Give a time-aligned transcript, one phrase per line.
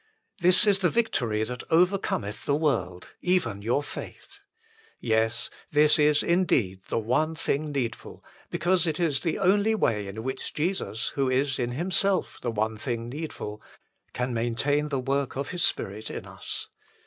[0.41, 4.39] "This is the victory that overcometh the world, even your faith."
[4.99, 10.07] 2 Yes: this is indeed" the one thing needful," because it is the only way
[10.07, 13.61] in which Jesus, who is in Himself" The One Thing Needful,"
[14.11, 16.69] can maintain the work of His Spirit in us.